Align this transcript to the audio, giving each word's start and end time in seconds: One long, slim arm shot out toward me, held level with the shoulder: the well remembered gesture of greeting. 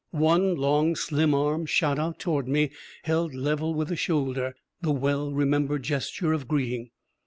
One 0.09 0.55
long, 0.55 0.95
slim 0.95 1.35
arm 1.35 1.67
shot 1.67 1.99
out 1.99 2.17
toward 2.17 2.47
me, 2.47 2.71
held 3.03 3.35
level 3.35 3.75
with 3.75 3.89
the 3.89 3.95
shoulder: 3.95 4.55
the 4.81 4.89
well 4.89 5.31
remembered 5.31 5.83
gesture 5.83 6.33
of 6.33 6.47
greeting. 6.47 6.89